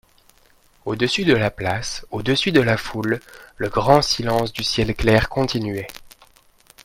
[0.85, 3.19] Au-dessus de la place, au-dessus de la foule,
[3.57, 5.85] le grand silence du ciel clair continuait.